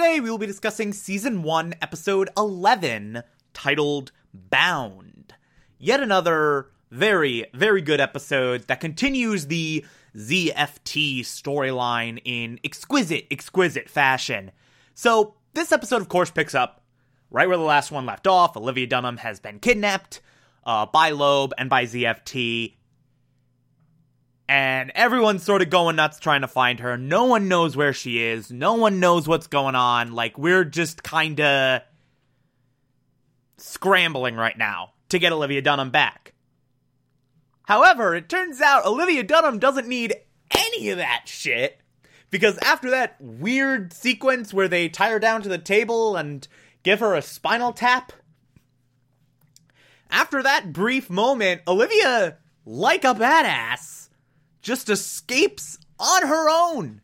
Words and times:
Today 0.00 0.18
we 0.18 0.30
will 0.30 0.38
be 0.38 0.46
discussing 0.46 0.94
season 0.94 1.42
1, 1.42 1.74
episode 1.82 2.30
11, 2.34 3.22
titled 3.52 4.12
Bound. 4.32 5.34
Yet 5.78 6.00
another 6.00 6.70
very, 6.90 7.44
very 7.52 7.82
good 7.82 8.00
episode 8.00 8.66
that 8.68 8.80
continues 8.80 9.48
the 9.48 9.84
ZFT 10.16 11.20
storyline 11.20 12.18
in 12.24 12.58
exquisite, 12.64 13.26
exquisite 13.30 13.90
fashion. 13.90 14.52
So, 14.94 15.34
this 15.52 15.70
episode, 15.70 16.00
of 16.00 16.08
course, 16.08 16.30
picks 16.30 16.54
up 16.54 16.82
right 17.30 17.46
where 17.46 17.58
the 17.58 17.62
last 17.62 17.92
one 17.92 18.06
left 18.06 18.26
off. 18.26 18.56
Olivia 18.56 18.86
Dunham 18.86 19.18
has 19.18 19.38
been 19.38 19.58
kidnapped 19.58 20.22
uh, 20.64 20.86
by 20.86 21.10
Loeb 21.10 21.52
and 21.58 21.68
by 21.68 21.84
ZFT 21.84 22.72
and 24.50 24.90
everyone's 24.96 25.44
sort 25.44 25.62
of 25.62 25.70
going 25.70 25.94
nuts 25.94 26.18
trying 26.18 26.40
to 26.40 26.48
find 26.48 26.80
her. 26.80 26.98
No 26.98 27.26
one 27.26 27.46
knows 27.46 27.76
where 27.76 27.92
she 27.92 28.20
is. 28.20 28.50
No 28.50 28.74
one 28.74 28.98
knows 28.98 29.28
what's 29.28 29.46
going 29.46 29.76
on. 29.76 30.10
Like, 30.10 30.36
we're 30.36 30.64
just 30.64 31.04
kind 31.04 31.40
of 31.40 31.82
scrambling 33.58 34.34
right 34.34 34.58
now 34.58 34.90
to 35.10 35.20
get 35.20 35.32
Olivia 35.32 35.62
Dunham 35.62 35.90
back. 35.90 36.34
However, 37.62 38.16
it 38.16 38.28
turns 38.28 38.60
out 38.60 38.84
Olivia 38.84 39.22
Dunham 39.22 39.60
doesn't 39.60 39.86
need 39.86 40.16
any 40.50 40.90
of 40.90 40.98
that 40.98 41.26
shit 41.26 41.80
because 42.28 42.58
after 42.58 42.90
that 42.90 43.20
weird 43.20 43.92
sequence 43.92 44.52
where 44.52 44.66
they 44.66 44.88
tie 44.88 45.10
her 45.10 45.20
down 45.20 45.42
to 45.42 45.48
the 45.48 45.58
table 45.58 46.16
and 46.16 46.48
give 46.82 46.98
her 46.98 47.14
a 47.14 47.22
spinal 47.22 47.72
tap, 47.72 48.12
after 50.10 50.42
that 50.42 50.72
brief 50.72 51.08
moment, 51.08 51.62
Olivia, 51.68 52.38
like 52.64 53.04
a 53.04 53.14
badass, 53.14 54.08
just 54.62 54.88
escapes 54.88 55.78
on 55.98 56.26
her 56.26 56.48
own. 56.50 57.00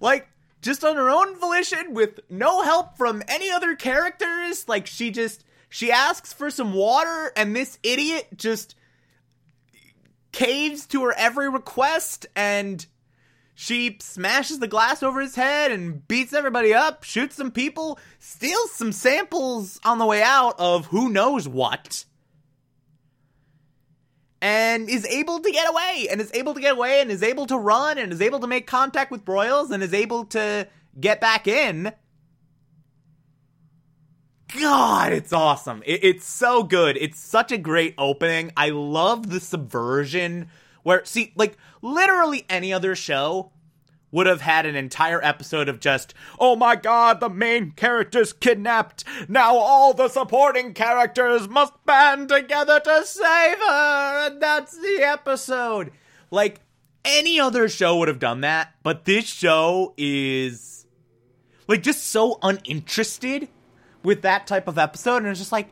Like, 0.00 0.28
just 0.62 0.84
on 0.84 0.96
her 0.96 1.10
own 1.10 1.38
volition 1.38 1.94
with 1.94 2.20
no 2.28 2.62
help 2.62 2.96
from 2.96 3.22
any 3.28 3.50
other 3.50 3.74
characters. 3.76 4.68
Like, 4.68 4.86
she 4.86 5.10
just, 5.10 5.44
she 5.68 5.90
asks 5.90 6.32
for 6.32 6.50
some 6.50 6.74
water, 6.74 7.32
and 7.36 7.54
this 7.54 7.78
idiot 7.82 8.28
just 8.36 8.74
caves 10.32 10.86
to 10.86 11.02
her 11.04 11.14
every 11.16 11.48
request, 11.48 12.26
and 12.36 12.86
she 13.54 13.98
smashes 14.00 14.58
the 14.58 14.68
glass 14.68 15.02
over 15.02 15.20
his 15.20 15.34
head 15.34 15.70
and 15.70 16.06
beats 16.06 16.32
everybody 16.32 16.72
up, 16.72 17.04
shoots 17.04 17.36
some 17.36 17.50
people, 17.50 17.98
steals 18.18 18.70
some 18.72 18.92
samples 18.92 19.80
on 19.84 19.98
the 19.98 20.06
way 20.06 20.22
out 20.22 20.54
of 20.58 20.86
who 20.86 21.08
knows 21.08 21.46
what 21.46 22.04
and 24.42 24.88
is 24.88 25.04
able 25.06 25.40
to 25.40 25.50
get 25.50 25.68
away 25.68 26.08
and 26.10 26.20
is 26.20 26.30
able 26.32 26.54
to 26.54 26.60
get 26.60 26.72
away 26.72 27.00
and 27.00 27.10
is 27.10 27.22
able 27.22 27.46
to 27.46 27.58
run 27.58 27.98
and 27.98 28.12
is 28.12 28.22
able 28.22 28.40
to 28.40 28.46
make 28.46 28.66
contact 28.66 29.10
with 29.10 29.24
Broyles 29.24 29.70
and 29.70 29.82
is 29.82 29.92
able 29.92 30.24
to 30.26 30.66
get 30.98 31.20
back 31.20 31.46
in. 31.46 31.92
God, 34.58 35.12
it's 35.12 35.32
awesome. 35.32 35.82
It, 35.86 36.02
it's 36.02 36.26
so 36.26 36.62
good. 36.62 36.96
It's 36.96 37.20
such 37.20 37.52
a 37.52 37.58
great 37.58 37.94
opening. 37.98 38.50
I 38.56 38.70
love 38.70 39.30
the 39.30 39.40
subversion 39.40 40.48
where, 40.82 41.04
see, 41.04 41.32
like, 41.36 41.56
literally 41.82 42.46
any 42.48 42.72
other 42.72 42.96
show 42.96 43.52
would 44.12 44.26
have 44.26 44.40
had 44.40 44.66
an 44.66 44.76
entire 44.76 45.22
episode 45.24 45.68
of 45.68 45.80
just, 45.80 46.14
oh 46.38 46.56
my 46.56 46.76
god, 46.76 47.20
the 47.20 47.28
main 47.28 47.70
character's 47.72 48.32
kidnapped. 48.32 49.04
Now 49.28 49.56
all 49.56 49.94
the 49.94 50.08
supporting 50.08 50.74
characters 50.74 51.48
must 51.48 51.72
band 51.86 52.28
together 52.28 52.80
to 52.80 53.04
save 53.04 53.58
her. 53.58 54.26
And 54.26 54.42
that's 54.42 54.76
the 54.76 55.02
episode. 55.02 55.92
Like, 56.30 56.60
any 57.04 57.40
other 57.40 57.68
show 57.68 57.96
would 57.98 58.08
have 58.08 58.18
done 58.18 58.42
that, 58.42 58.74
but 58.82 59.04
this 59.04 59.24
show 59.24 59.94
is, 59.96 60.86
like, 61.66 61.82
just 61.82 62.04
so 62.04 62.38
uninterested 62.42 63.48
with 64.02 64.22
that 64.22 64.46
type 64.46 64.68
of 64.68 64.76
episode. 64.76 65.18
And 65.18 65.28
it's 65.28 65.40
just 65.40 65.52
like, 65.52 65.70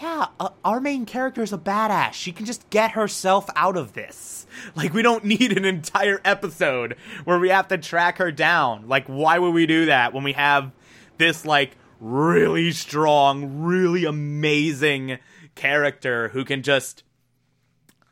yeah, 0.00 0.26
uh, 0.40 0.50
our 0.64 0.80
main 0.80 1.06
character 1.06 1.42
is 1.42 1.52
a 1.52 1.58
badass. 1.58 2.12
She 2.14 2.32
can 2.32 2.46
just 2.46 2.68
get 2.70 2.92
herself 2.92 3.48
out 3.54 3.76
of 3.76 3.92
this. 3.92 4.46
Like, 4.74 4.92
we 4.92 5.02
don't 5.02 5.24
need 5.24 5.56
an 5.56 5.64
entire 5.64 6.20
episode 6.24 6.96
where 7.24 7.38
we 7.38 7.50
have 7.50 7.68
to 7.68 7.78
track 7.78 8.18
her 8.18 8.32
down. 8.32 8.88
Like, 8.88 9.06
why 9.06 9.38
would 9.38 9.54
we 9.54 9.66
do 9.66 9.86
that 9.86 10.12
when 10.12 10.24
we 10.24 10.32
have 10.32 10.72
this, 11.18 11.44
like, 11.44 11.76
really 12.00 12.72
strong, 12.72 13.62
really 13.62 14.04
amazing 14.04 15.18
character 15.54 16.28
who 16.28 16.44
can 16.44 16.62
just, 16.62 17.04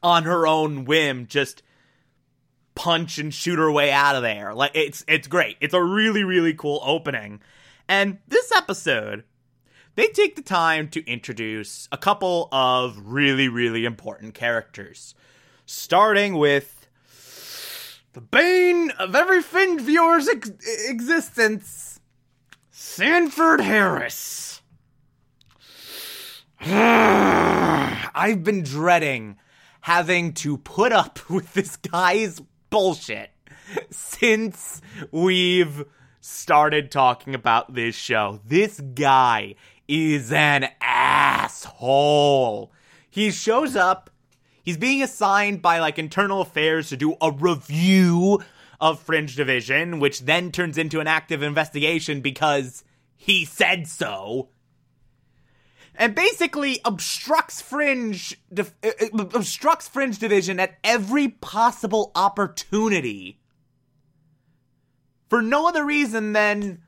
on 0.03 0.25
her 0.25 0.47
own 0.47 0.85
whim, 0.85 1.27
just 1.27 1.63
punch 2.75 3.19
and 3.19 3.35
shoot 3.35 3.59
her 3.59 3.71
way 3.71 3.91
out 3.91 4.17
of 4.17 4.23
there. 4.23 4.55
Like, 4.55 4.73
it's, 4.75 5.05
it's 5.09 5.27
great. 5.27 5.57
It's 5.61 5.75
a 5.75 5.83
really, 5.83 6.25
really 6.25 6.55
cool 6.55 6.81
opening. 6.85 7.41
And 7.89 8.19
this 8.29 8.53
episode 8.53 9.25
they 10.01 10.09
take 10.09 10.35
the 10.35 10.41
time 10.41 10.89
to 10.89 11.05
introduce 11.05 11.87
a 11.93 11.99
couple 11.99 12.49
of 12.53 12.99
really, 13.05 13.49
really 13.49 13.85
important 13.85 14.33
characters. 14.33 15.15
Starting 15.67 16.39
with 16.39 16.89
the 18.15 18.23
bane 18.23 18.93
of 18.93 19.15
every 19.15 19.43
Fringe 19.43 19.79
viewer's 19.83 20.27
ex- 20.27 20.53
existence, 20.89 22.01
Sanford 22.71 23.61
Harris. 23.61 24.63
I've 26.63 28.43
been 28.43 28.63
dreading 28.63 29.37
having 29.83 30.33
to 30.33 30.57
put 30.57 30.93
up 30.93 31.19
with 31.29 31.53
this 31.53 31.77
guy's 31.77 32.41
bullshit 32.71 33.33
since 33.91 34.81
we've 35.11 35.85
started 36.21 36.91
talking 36.91 37.35
about 37.35 37.75
this 37.75 37.95
show. 37.95 38.41
This 38.47 38.81
guy 38.81 39.57
is 39.91 40.31
an 40.31 40.69
asshole. 40.81 42.73
He 43.11 43.33
shows 43.33 43.75
up, 43.75 44.09
he's 44.63 44.77
being 44.77 45.03
assigned 45.03 45.61
by 45.61 45.81
like 45.81 45.99
internal 45.99 46.41
affairs 46.41 46.89
to 46.91 46.97
do 46.97 47.17
a 47.21 47.33
review 47.33 48.41
of 48.81 49.01
Fringe 49.01 49.35
Division, 49.35 49.99
which 49.99 50.21
then 50.21 50.53
turns 50.53 50.79
into 50.79 51.01
an 51.01 51.09
active 51.09 51.43
investigation 51.43 52.21
because 52.21 52.85
he 53.17 53.45
said 53.45 53.89
so. 53.89 54.51
And 55.97 56.15
basically 56.15 56.81
obstructs 56.85 57.61
Fringe 57.61 58.35
uh, 58.57 58.65
uh, 58.85 59.25
obstructs 59.35 59.89
Fringe 59.89 60.19
Division 60.19 60.61
at 60.61 60.79
every 60.85 61.29
possible 61.29 62.13
opportunity. 62.15 63.41
For 65.29 65.43
no 65.43 65.69
other 65.69 65.85
reason 65.85 66.33
than 66.33 66.81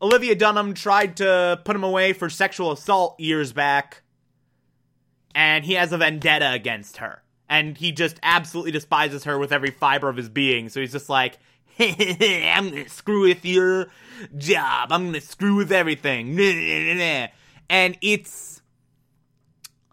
Olivia 0.00 0.34
Dunham 0.34 0.74
tried 0.74 1.16
to 1.16 1.60
put 1.64 1.74
him 1.74 1.84
away 1.84 2.12
for 2.12 2.30
sexual 2.30 2.72
assault 2.72 3.18
years 3.18 3.52
back, 3.52 4.02
and 5.34 5.64
he 5.64 5.74
has 5.74 5.92
a 5.92 5.98
vendetta 5.98 6.52
against 6.52 6.98
her. 6.98 7.22
And 7.48 7.76
he 7.78 7.92
just 7.92 8.20
absolutely 8.22 8.72
despises 8.72 9.24
her 9.24 9.38
with 9.38 9.52
every 9.52 9.70
fiber 9.70 10.08
of 10.08 10.16
his 10.16 10.28
being. 10.28 10.68
So 10.68 10.80
he's 10.80 10.92
just 10.92 11.08
like, 11.08 11.38
I'm 11.78 12.70
gonna 12.70 12.88
screw 12.88 13.22
with 13.22 13.44
your 13.44 13.88
job. 14.36 14.92
I'm 14.92 15.06
gonna 15.06 15.20
screw 15.20 15.56
with 15.56 15.72
everything. 15.72 16.38
And 17.70 17.98
it's. 18.00 18.62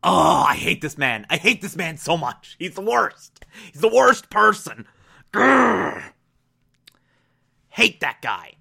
Oh, 0.01 0.45
I 0.47 0.55
hate 0.55 0.81
this 0.81 0.97
man. 0.97 1.25
I 1.29 1.35
hate 1.35 1.61
this 1.61 1.75
man 1.75 1.97
so 1.97 2.15
much. 2.15 2.55
He's 2.57 2.75
the 2.75 2.81
worst. 2.81 3.43
He's 3.69 3.81
the 3.81 3.93
worst 3.93 4.29
person. 4.29 4.87
Grr. 5.33 6.01
Hate 7.67 7.99
that 7.99 8.21
guy. 8.21 8.53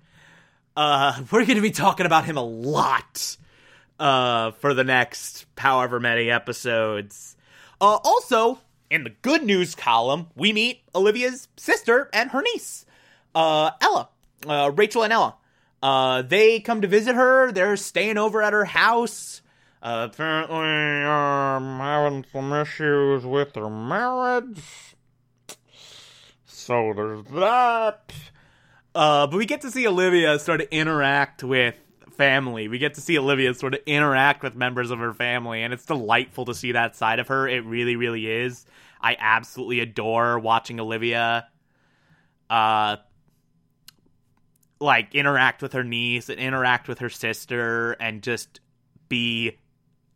Uh, 0.76 1.22
we're 1.30 1.44
going 1.44 1.56
to 1.56 1.62
be 1.62 1.70
talking 1.70 2.06
about 2.06 2.24
him 2.24 2.36
a 2.36 2.42
lot 2.42 3.36
uh, 3.98 4.50
for 4.52 4.74
the 4.74 4.84
next 4.84 5.46
however 5.56 6.00
many 6.00 6.30
episodes. 6.30 7.36
Uh, 7.80 7.98
also, 8.02 8.58
in 8.90 9.04
the 9.04 9.10
good 9.22 9.42
news 9.42 9.74
column, 9.74 10.28
we 10.34 10.52
meet 10.52 10.82
Olivia's 10.94 11.48
sister 11.56 12.08
and 12.12 12.30
her 12.30 12.42
niece, 12.42 12.86
uh, 13.34 13.70
Ella, 13.80 14.08
uh, 14.46 14.70
Rachel 14.74 15.04
and 15.04 15.12
Ella. 15.12 15.36
Uh, 15.82 16.22
they 16.22 16.60
come 16.60 16.80
to 16.80 16.88
visit 16.88 17.14
her. 17.14 17.52
They're 17.52 17.76
staying 17.76 18.18
over 18.18 18.42
at 18.42 18.52
her 18.52 18.64
house. 18.64 19.42
Uh, 19.82 20.08
apparently, 20.10 21.04
um, 21.04 21.78
having 21.78 22.24
some 22.32 22.52
issues 22.54 23.24
with 23.24 23.54
her 23.54 23.68
marriage. 23.68 24.62
So 26.46 26.94
there's 26.96 27.26
that. 27.34 28.14
Uh, 28.94 29.26
but 29.26 29.36
we 29.36 29.46
get 29.46 29.62
to 29.62 29.70
see 29.70 29.86
Olivia 29.86 30.38
start 30.38 30.60
to 30.60 30.74
interact 30.74 31.42
with 31.42 31.74
family. 32.16 32.68
We 32.68 32.78
get 32.78 32.94
to 32.94 33.00
see 33.00 33.18
Olivia 33.18 33.52
sort 33.54 33.74
of 33.74 33.80
interact 33.86 34.42
with 34.42 34.54
members 34.54 34.90
of 34.90 35.00
her 35.00 35.12
family, 35.12 35.62
and 35.62 35.72
it's 35.72 35.84
delightful 35.84 36.44
to 36.44 36.54
see 36.54 36.72
that 36.72 36.94
side 36.94 37.18
of 37.18 37.28
her. 37.28 37.48
It 37.48 37.64
really, 37.64 37.96
really 37.96 38.30
is. 38.30 38.64
I 39.00 39.16
absolutely 39.18 39.80
adore 39.80 40.38
watching 40.38 40.80
Olivia 40.80 41.48
uh 42.50 42.96
like 44.80 45.14
interact 45.14 45.62
with 45.62 45.72
her 45.72 45.82
niece 45.82 46.28
and 46.28 46.38
interact 46.38 46.88
with 46.88 46.98
her 46.98 47.08
sister 47.08 47.92
and 47.92 48.22
just 48.22 48.60
be 49.08 49.58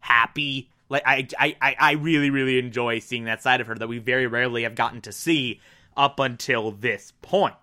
happy. 0.01 0.71
Like 0.89 1.03
I 1.07 1.27
I 1.39 1.77
I 1.79 1.93
really 1.93 2.31
really 2.31 2.59
enjoy 2.59 2.99
seeing 2.99 3.25
that 3.25 3.43
side 3.43 3.61
of 3.61 3.67
her 3.67 3.75
that 3.75 3.89
we 3.89 3.99
very 3.99 4.27
rarely 4.27 4.65
have 4.65 4.75
gotten 4.75 5.01
to 5.03 5.13
see 5.13 5.61
up 5.97 6.21
until 6.21 6.71
this 6.71 7.13
point. 7.23 7.55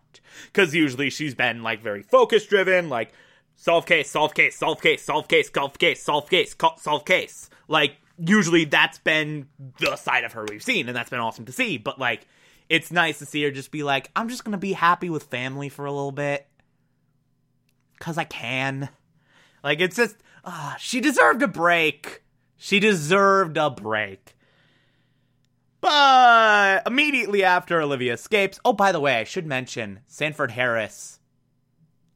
Cuz 0.54 0.74
usually 0.74 1.10
she's 1.10 1.36
been 1.36 1.64
like 1.64 1.82
very 1.82 2.02
focus 2.02 2.46
driven, 2.46 2.90
like 2.90 3.14
solve 3.56 3.86
case, 3.86 4.10
solve 4.10 4.34
case, 4.34 4.56
solve 4.56 4.82
case, 4.82 5.04
solve 5.04 5.28
case, 5.28 5.52
solve 5.52 5.78
case, 5.78 6.04
solve 6.04 6.30
case, 6.30 6.56
solve 6.78 7.06
case. 7.06 7.50
Like 7.68 7.98
usually 8.18 8.66
that's 8.66 9.00
been 9.00 9.48
the 9.80 9.96
side 9.96 10.24
of 10.24 10.34
her 10.34 10.46
we've 10.50 10.64
seen 10.64 10.88
and 10.88 10.96
that's 10.96 11.10
been 11.10 11.20
awesome 11.20 11.46
to 11.46 11.52
see, 11.52 11.78
but 11.78 12.00
like 12.00 12.28
it's 12.70 12.92
nice 12.92 13.20
to 13.20 13.26
see 13.26 13.44
her 13.44 13.52
just 13.52 13.72
be 13.72 13.84
like, 13.84 14.10
I'm 14.16 14.30
just 14.30 14.44
gonna 14.44 14.58
be 14.58 14.74
happy 14.74 15.10
with 15.10 15.24
family 15.24 15.70
for 15.70 15.86
a 15.86 15.92
little 15.92 16.12
bit. 16.12 16.48
Cause 18.00 18.18
I 18.18 18.24
can. 18.26 18.90
Like, 19.64 19.80
it's 19.80 19.96
just, 19.96 20.18
uh, 20.44 20.76
she 20.76 21.02
deserved 21.02 21.42
a 21.42 21.48
break. 21.48 22.22
She 22.56 22.80
deserved 22.80 23.58
a 23.58 23.72
break. 23.72 24.38
But 25.86 26.82
immediately 26.88 27.44
after 27.44 27.80
Olivia 27.80 28.14
escapes, 28.14 28.60
oh, 28.66 28.74
by 28.74 28.92
the 28.92 29.00
way, 29.00 29.20
I 29.20 29.24
should 29.24 29.46
mention 29.46 30.00
Sanford 30.08 30.50
Harris 30.50 31.20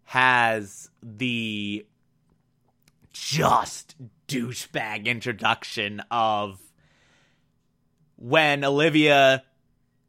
has 0.06 0.90
the 1.04 1.86
just 3.14 3.96
douchebag 4.28 5.06
introduction 5.06 6.02
of 6.10 6.60
when 8.16 8.64
Olivia 8.64 9.44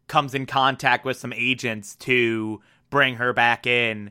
comes 0.07 0.35
in 0.35 0.47
contact 0.47 1.05
with 1.05 1.19
some 1.19 1.35
agents 1.35 1.97
to 1.97 2.63
bring 2.89 3.17
her 3.17 3.35
back 3.35 3.67
in 3.67 4.11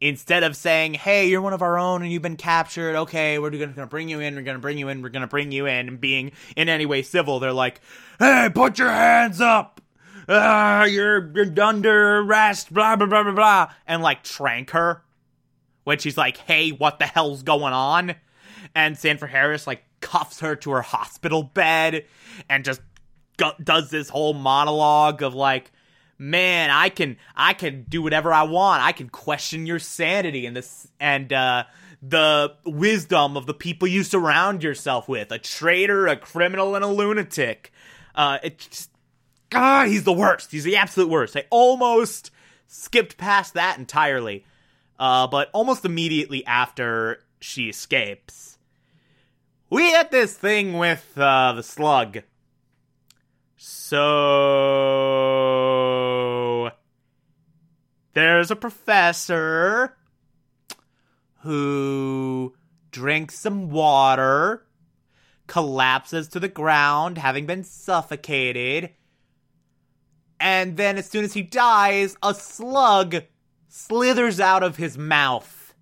instead 0.00 0.42
of 0.42 0.56
saying, 0.56 0.94
"Hey, 0.94 1.28
you're 1.28 1.40
one 1.40 1.52
of 1.52 1.62
our 1.62 1.78
own 1.78 2.02
and 2.02 2.10
you've 2.12 2.22
been 2.22 2.36
captured. 2.36 2.96
Okay, 2.96 3.38
we're 3.38 3.50
going 3.50 3.74
to 3.74 3.86
bring 3.86 4.08
you 4.08 4.20
in. 4.20 4.34
We're 4.34 4.42
going 4.42 4.56
to 4.56 4.60
bring 4.60 4.78
you 4.78 4.88
in. 4.88 5.02
We're 5.02 5.08
going 5.08 5.22
to 5.22 5.28
bring 5.28 5.52
you 5.52 5.66
in," 5.66 5.88
and 5.88 6.00
being 6.00 6.32
in 6.56 6.68
any 6.68 6.86
way 6.86 7.02
civil, 7.02 7.40
they're 7.40 7.52
like, 7.52 7.80
"Hey, 8.18 8.50
put 8.54 8.78
your 8.78 8.90
hands 8.90 9.40
up. 9.40 9.80
Uh, 10.28 10.86
you're, 10.90 11.30
you're 11.34 11.60
under 11.62 12.18
arrest. 12.18 12.72
Blah 12.72 12.96
blah 12.96 13.06
blah 13.06 13.22
blah 13.22 13.32
blah," 13.32 13.72
and 13.86 14.02
like 14.02 14.22
trank 14.22 14.70
her 14.70 15.02
when 15.84 15.98
she's 15.98 16.16
like, 16.16 16.36
"Hey, 16.36 16.70
what 16.70 16.98
the 16.98 17.06
hell's 17.06 17.42
going 17.42 17.72
on?" 17.72 18.14
And 18.74 18.98
Sanford 18.98 19.30
Harris 19.30 19.66
like 19.66 19.84
cuffs 20.00 20.40
her 20.40 20.56
to 20.56 20.70
her 20.72 20.82
hospital 20.82 21.42
bed 21.42 22.04
and 22.48 22.64
just 22.64 22.80
does 23.62 23.90
this 23.90 24.08
whole 24.08 24.34
monologue 24.34 25.22
of 25.22 25.34
like 25.34 25.72
man 26.24 26.70
i 26.70 26.88
can 26.88 27.16
i 27.36 27.52
can 27.52 27.84
do 27.88 28.00
whatever 28.00 28.32
i 28.32 28.42
want. 28.42 28.82
I 28.82 28.92
can 28.92 29.08
question 29.08 29.66
your 29.66 29.78
sanity 29.78 30.46
and 30.46 30.56
this 30.56 30.88
and 30.98 31.32
uh 31.32 31.64
the 32.02 32.54
wisdom 32.64 33.36
of 33.36 33.46
the 33.46 33.54
people 33.54 33.88
you 33.88 34.02
surround 34.02 34.62
yourself 34.62 35.08
with. 35.08 35.30
A 35.32 35.38
traitor 35.38 36.06
a 36.06 36.16
criminal 36.16 36.74
and 36.74 36.84
a 36.84 36.88
lunatic. 36.88 37.72
Uh 38.14 38.38
it's 38.42 38.88
he's 39.52 40.04
the 40.04 40.12
worst. 40.12 40.50
He's 40.50 40.64
the 40.64 40.76
absolute 40.76 41.10
worst. 41.10 41.36
I 41.36 41.44
almost 41.50 42.30
skipped 42.66 43.16
past 43.18 43.54
that 43.54 43.78
entirely. 43.78 44.44
Uh 44.98 45.26
but 45.26 45.50
almost 45.52 45.84
immediately 45.84 46.44
after 46.46 47.20
she 47.40 47.68
escapes 47.68 48.58
we 49.68 49.90
had 49.90 50.10
this 50.10 50.34
thing 50.34 50.78
with 50.78 51.06
uh 51.16 51.52
the 51.52 51.62
slug. 51.62 52.22
So 53.56 55.03
there's 58.14 58.50
a 58.50 58.56
professor 58.56 59.96
who 61.40 62.54
drinks 62.90 63.38
some 63.38 63.70
water, 63.70 64.66
collapses 65.46 66.28
to 66.28 66.40
the 66.40 66.48
ground, 66.48 67.18
having 67.18 67.46
been 67.46 67.64
suffocated, 67.64 68.90
and 70.40 70.76
then 70.76 70.96
as 70.96 71.08
soon 71.08 71.24
as 71.24 71.34
he 71.34 71.42
dies, 71.42 72.16
a 72.22 72.34
slug 72.34 73.16
slithers 73.68 74.40
out 74.40 74.62
of 74.62 74.76
his 74.76 74.96
mouth. 74.96 75.74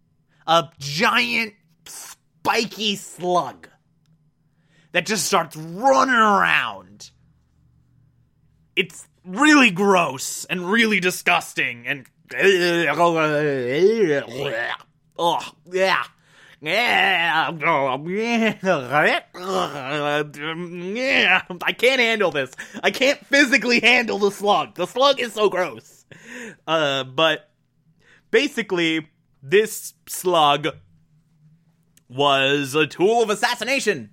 A 0.46 0.68
giant 0.78 1.54
spiky 1.86 2.96
slug 2.96 3.68
that 4.90 5.06
just 5.06 5.24
starts 5.24 5.56
running 5.56 6.14
around 6.14 7.12
it's 8.76 9.06
really 9.24 9.70
gross 9.70 10.44
and 10.46 10.70
really 10.70 11.00
disgusting 11.00 11.86
and 11.86 12.06
oh 15.18 15.40
yeah 15.70 16.04
I 21.62 21.72
can't 21.72 22.00
handle 22.00 22.30
this. 22.30 22.52
I 22.82 22.90
can't 22.90 23.24
physically 23.26 23.80
handle 23.80 24.18
the 24.18 24.30
slug. 24.30 24.76
The 24.76 24.86
slug 24.86 25.20
is 25.20 25.32
so 25.32 25.48
gross. 25.48 26.04
Uh, 26.66 27.04
but 27.04 27.50
basically, 28.30 29.08
this 29.42 29.94
slug 30.06 30.68
was 32.08 32.74
a 32.74 32.86
tool 32.86 33.22
of 33.22 33.30
assassination 33.30 34.10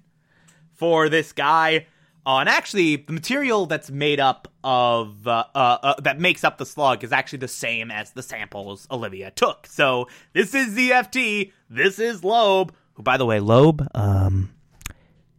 for 0.73 1.09
this 1.09 1.33
guy 1.33 1.85
uh, 2.25 2.37
and 2.37 2.49
actually, 2.49 2.97
the 2.97 3.13
material 3.13 3.65
that's 3.65 3.89
made 3.89 4.19
up 4.19 4.47
of 4.63 5.27
uh, 5.27 5.45
uh, 5.55 5.77
uh, 5.81 6.01
that 6.01 6.19
makes 6.19 6.43
up 6.43 6.57
the 6.57 6.65
slug 6.65 7.03
is 7.03 7.11
actually 7.11 7.39
the 7.39 7.47
same 7.47 7.89
as 7.91 8.11
the 8.11 8.21
samples 8.21 8.87
Olivia 8.91 9.31
took. 9.31 9.67
So 9.67 10.07
this 10.33 10.53
is 10.53 10.75
ZFT. 10.75 11.51
This 11.69 11.97
is 11.97 12.23
Loeb. 12.23 12.73
Who, 12.93 13.03
by 13.03 13.17
the 13.17 13.25
way, 13.25 13.39
Loeb 13.39 13.87
um, 13.95 14.51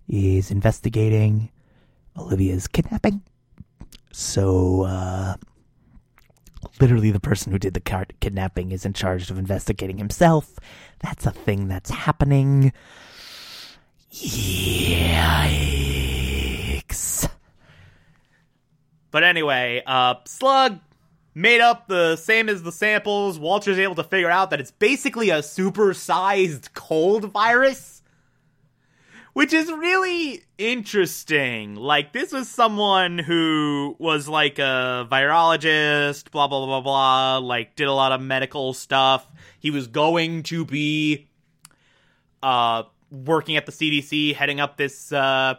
is 0.09 0.51
investigating 0.51 1.51
Olivia's 2.17 2.67
kidnapping. 2.67 3.23
So, 4.13 4.83
uh, 4.83 5.35
literally, 6.81 7.11
the 7.11 7.21
person 7.21 7.53
who 7.53 7.59
did 7.59 7.75
the 7.75 8.07
kidnapping 8.21 8.73
is 8.73 8.87
in 8.87 8.95
charge 8.95 9.31
of 9.31 9.39
investigating 9.39 9.99
himself. 9.99 10.59
That's 11.01 11.27
a 11.27 11.31
thing 11.31 11.69
that's 11.69 11.91
happening. 11.91 12.73
Yeah. 14.11 16.00
But 19.11 19.25
anyway, 19.25 19.83
uh, 19.87 20.17
Slug 20.25 20.79
made 21.35 21.61
up 21.61 21.89
the 21.89 22.17
same 22.17 22.49
as 22.49 22.63
the 22.63 22.73
samples. 22.73 23.39
Walter's 23.39 23.79
able 23.79 23.95
to 23.97 24.05
figure 24.05 24.31
out 24.31 24.51
that 24.51 24.61
it's 24.61 24.71
basically 24.71 25.31
a 25.31 25.39
supersized 25.39 26.73
cold 26.75 27.25
virus. 27.25 28.03
Which 29.33 29.53
is 29.53 29.71
really 29.71 30.43
interesting. 30.59 31.77
Like, 31.77 32.13
this 32.13 32.33
was 32.33 32.49
someone 32.49 33.17
who 33.19 33.95
was 34.01 34.27
like 34.27 34.59
a 34.59 35.07
virologist, 35.11 36.33
blah, 36.33 36.49
blah, 36.49 36.67
blah, 36.67 36.81
blah, 36.81 37.39
like, 37.39 37.77
did 37.77 37.87
a 37.87 37.93
lot 37.93 38.11
of 38.11 38.21
medical 38.21 38.75
stuff. 38.75 39.25
He 39.61 39.71
was 39.71 39.87
going 39.87 40.43
to 40.45 40.65
be, 40.65 41.29
uh, 42.43 42.83
working 43.13 43.57
at 43.57 43.67
the 43.67 43.73
CDC, 43.73 44.35
heading 44.35 44.59
up 44.59 44.77
this, 44.77 45.13
uh, 45.13 45.55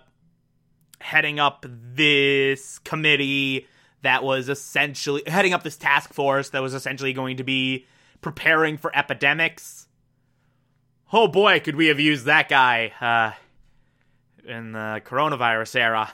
heading 1.02 1.40
up 1.40 1.66
this 1.68 2.80
committee 2.80 3.68
that 4.02 4.24
was 4.24 4.50
essentially 4.50 5.24
heading 5.28 5.54
up 5.54 5.64
this 5.64 5.78
task 5.78 6.14
force 6.14 6.50
that 6.50 6.62
was 6.62 6.74
essentially 6.74 7.14
going 7.14 7.38
to 7.38 7.44
be 7.44 7.86
preparing 8.22 8.78
for 8.78 8.96
epidemics. 8.96 9.88
Oh 11.14 11.28
boy, 11.28 11.60
could 11.60 11.76
we 11.76 11.88
have 11.88 12.00
used 12.00 12.26
that 12.26 12.50
guy 12.50 12.94
uh, 13.02 13.32
in 14.46 14.72
the 14.72 15.02
coronavirus 15.06 15.76
era. 15.76 16.12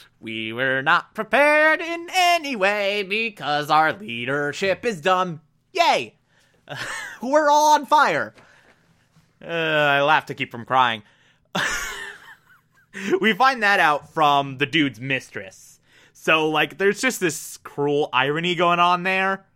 we 0.20 0.52
were 0.52 0.82
not 0.82 1.14
prepared 1.14 1.80
in 1.80 2.08
any 2.12 2.56
way 2.56 3.02
because 3.02 3.70
our 3.70 3.92
leadership 3.92 4.84
is 4.84 5.00
dumb. 5.00 5.40
Yay! 5.72 6.14
we're 7.22 7.50
all 7.50 7.74
on 7.74 7.86
fire. 7.86 8.34
Uh, 9.42 9.46
I 9.46 10.02
laugh 10.02 10.26
to 10.26 10.34
keep 10.34 10.50
from 10.50 10.64
crying. 10.64 11.02
we 13.20 13.32
find 13.32 13.62
that 13.62 13.80
out 13.80 14.12
from 14.12 14.58
the 14.58 14.66
dude's 14.66 15.00
mistress. 15.00 15.80
So, 16.12 16.48
like, 16.48 16.78
there's 16.78 17.00
just 17.00 17.20
this 17.20 17.56
cruel 17.58 18.08
irony 18.12 18.54
going 18.54 18.78
on 18.78 19.02
there 19.04 19.46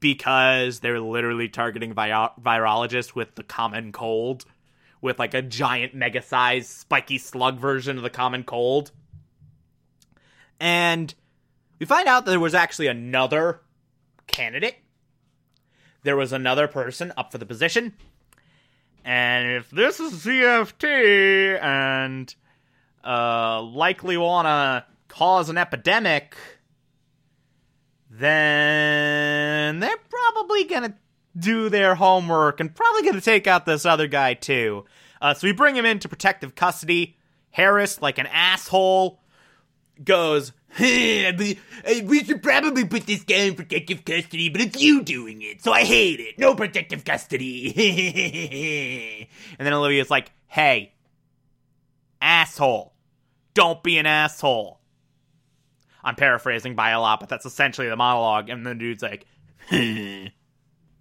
because 0.00 0.80
they're 0.80 1.00
literally 1.00 1.48
targeting 1.48 1.92
vi- 1.92 2.30
virologists 2.40 3.14
with 3.14 3.34
the 3.34 3.42
common 3.42 3.92
cold, 3.92 4.44
with 5.00 5.18
like 5.18 5.34
a 5.34 5.42
giant 5.42 5.94
mega 5.94 6.22
sized 6.22 6.68
spiky 6.68 7.18
slug 7.18 7.58
version 7.58 7.96
of 7.96 8.02
the 8.02 8.10
common 8.10 8.42
cold. 8.42 8.90
And 10.58 11.14
we 11.78 11.86
find 11.86 12.08
out 12.08 12.24
that 12.24 12.30
there 12.30 12.40
was 12.40 12.54
actually 12.54 12.88
another 12.88 13.60
candidate 14.26 14.76
there 16.06 16.16
was 16.16 16.32
another 16.32 16.68
person 16.68 17.12
up 17.16 17.32
for 17.32 17.38
the 17.38 17.44
position. 17.44 17.92
And 19.04 19.50
if 19.50 19.70
this 19.70 19.98
is 19.98 20.24
ZFT 20.24 21.60
and 21.60 22.32
uh, 23.06 23.62
likely 23.62 24.16
want 24.16 24.46
to 24.46 24.84
cause 25.08 25.48
an 25.48 25.58
epidemic, 25.58 26.36
then 28.10 29.80
they're 29.80 29.96
probably 30.10 30.64
going 30.64 30.82
to 30.82 30.94
do 31.38 31.68
their 31.68 31.94
homework 31.94 32.60
and 32.60 32.74
probably 32.74 33.02
going 33.02 33.14
to 33.14 33.20
take 33.20 33.46
out 33.46 33.66
this 33.66 33.86
other 33.86 34.06
guy 34.06 34.34
too. 34.34 34.84
Uh, 35.20 35.34
so 35.34 35.46
we 35.46 35.52
bring 35.52 35.76
him 35.76 35.86
into 35.86 36.08
protective 36.08 36.54
custody. 36.54 37.16
Harris, 37.50 38.02
like 38.02 38.18
an 38.18 38.26
asshole, 38.26 39.20
goes, 40.04 40.52
we 40.78 42.24
should 42.24 42.42
probably 42.42 42.84
put 42.84 43.06
this 43.06 43.24
guy 43.24 43.36
in 43.36 43.54
protective 43.54 44.04
custody, 44.04 44.50
but 44.50 44.60
it's 44.60 44.80
you 44.80 45.02
doing 45.02 45.40
it, 45.40 45.62
so 45.62 45.72
I 45.72 45.84
hate 45.84 46.20
it. 46.20 46.38
No 46.38 46.54
protective 46.54 47.04
custody. 47.04 49.28
and 49.58 49.66
then 49.66 49.72
Olivia's 49.72 50.10
like, 50.10 50.32
hey, 50.48 50.92
asshole, 52.20 52.92
don't 53.56 53.82
be 53.82 53.98
an 53.98 54.06
asshole. 54.06 54.78
I'm 56.04 56.14
paraphrasing 56.14 56.76
by 56.76 56.90
a 56.90 57.00
lot, 57.00 57.18
but 57.18 57.28
that's 57.30 57.46
essentially 57.46 57.88
the 57.88 57.96
monologue. 57.96 58.50
And 58.50 58.64
the 58.64 58.74
dude's 58.74 59.02
like, 59.02 59.24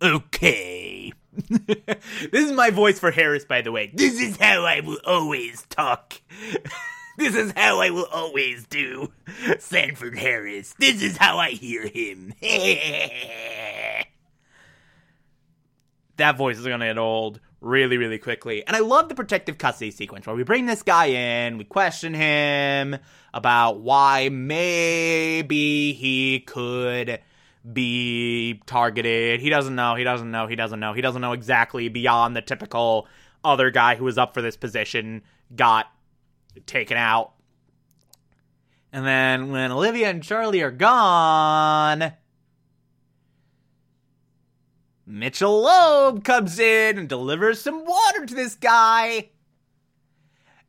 okay. 0.02 1.14
this 1.50 2.32
is 2.32 2.54
my 2.54 2.70
voice 2.72 2.98
for 2.98 3.12
Harris, 3.12 3.44
by 3.44 3.62
the 3.62 3.74
way. 3.74 3.92
This 3.94 4.20
is 4.22 4.38
how 4.38 4.64
I 4.64 4.80
will 4.80 5.02
always 5.06 5.64
talk. 5.70 6.14
this 7.18 7.36
is 7.36 7.52
how 7.58 7.82
I 7.82 7.90
will 7.90 8.08
always 8.12 8.66
do. 8.66 9.12
Sanford 9.60 10.18
Harris. 10.18 10.74
This 10.80 11.02
is 11.02 11.18
how 11.18 11.38
I 11.38 11.50
hear 11.52 11.86
him. 11.86 12.34
that 16.16 16.38
voice 16.38 16.58
is 16.58 16.66
gonna 16.66 16.88
get 16.88 16.98
old 16.98 17.42
really, 17.66 17.98
really 17.98 18.20
quickly. 18.20 18.66
And 18.66 18.76
I 18.76 18.80
love 18.80 19.10
the 19.10 19.16
protective 19.16 19.58
custody 19.58 19.90
sequence 19.90 20.28
where 20.28 20.36
we 20.36 20.44
bring 20.44 20.68
this 20.68 20.84
guy 20.84 21.08
in, 21.08 21.58
we 21.58 21.64
question 21.64 22.14
him 22.14 22.98
about 23.34 23.80
why 23.80 24.30
maybe 24.30 25.94
he 25.94 26.42
could 26.42 27.20
be 27.74 28.62
targeted. 28.68 29.42
He 29.42 29.50
doesn't 29.50 29.74
know, 29.74 29.96
he 29.96 30.04
doesn't 30.04 30.30
know, 30.30 30.46
he 30.46 30.56
doesn't 30.56 30.80
know, 30.80 30.94
he 30.94 31.02
doesn't 31.02 31.22
know 31.22 31.34
exactly 31.34 31.90
beyond 31.90 32.36
the 32.36 32.42
typical 32.42 33.08
other 33.44 33.72
guy 33.72 33.96
who 33.96 34.06
was 34.06 34.20
up 34.20 34.36
for 34.36 34.44
this 34.44 34.56
position 34.56 35.24
got 35.56 35.88
taken 36.68 36.98
out. 36.98 37.34
And 38.94 39.06
then 39.06 39.52
when 39.52 39.72
Olivia 39.72 40.10
and 40.10 40.24
Charlie 40.24 40.62
are 40.62 40.72
gone, 40.72 42.14
Mitchell 45.06 45.62
Loeb 45.62 46.24
comes 46.24 46.58
in 46.58 46.98
and 46.98 47.08
delivers 47.08 47.62
some 47.62 47.86
water 47.86 48.26
to 48.26 48.34
this 48.34 48.56
guy. 48.56 49.30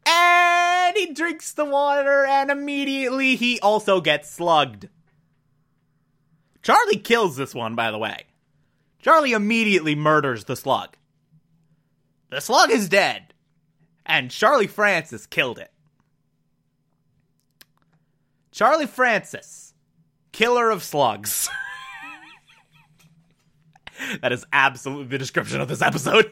And 0.04 0.96
he 0.96 1.12
drinks 1.12 1.52
the 1.52 1.64
water, 1.64 2.24
and 2.26 2.50
immediately 2.50 3.34
he 3.34 3.58
also 3.60 4.00
gets 4.00 4.30
slugged. 4.30 4.88
Charlie 6.62 6.98
kills 6.98 7.36
this 7.36 7.54
one, 7.54 7.74
by 7.74 7.90
the 7.90 7.98
way. 7.98 8.24
Charlie 9.00 9.32
immediately 9.32 9.94
murders 9.94 10.44
the 10.44 10.56
slug. 10.56 10.96
The 12.30 12.40
slug 12.40 12.70
is 12.70 12.88
dead, 12.88 13.34
and 14.04 14.30
Charlie 14.30 14.66
Francis 14.66 15.26
killed 15.26 15.58
it. 15.58 15.72
Charlie 18.52 18.86
Francis, 18.86 19.74
killer 20.32 20.70
of 20.70 20.82
slugs. 20.82 21.48
that 24.22 24.32
is 24.32 24.44
absolutely 24.52 25.06
the 25.06 25.18
description 25.18 25.60
of 25.60 25.68
this 25.68 25.82
episode. 25.82 26.30